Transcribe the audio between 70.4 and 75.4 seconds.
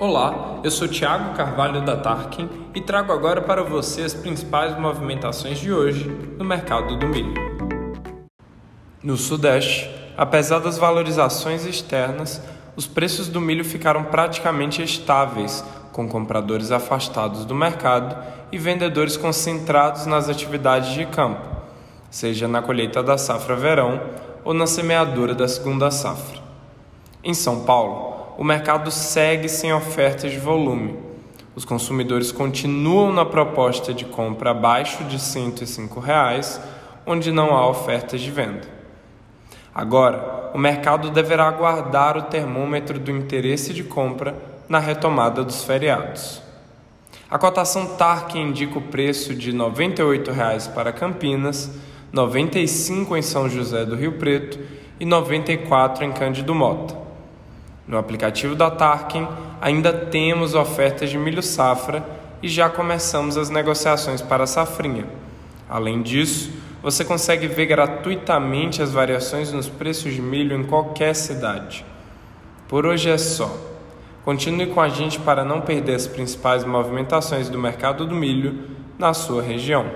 em qualquer cidade. Por hoje é só. Continue com a gente